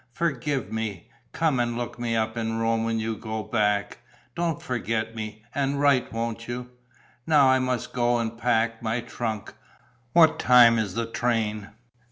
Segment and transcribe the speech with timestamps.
[0.13, 1.11] Forgive me.
[1.31, 3.99] Come and look me up in Rome when you go back.
[4.33, 6.71] Don't forget me; and write, won't you?...
[7.27, 9.53] Now I must go and pack my trunk.
[10.13, 11.69] What time is the train?"